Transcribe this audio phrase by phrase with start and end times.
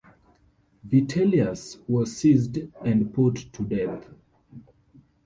[0.83, 4.07] Vitellius was seized and put to death.